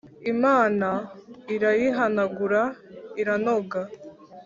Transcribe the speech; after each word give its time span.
imana 0.33 0.87
irayihanagura 1.55 2.61
iranoga 3.21 3.81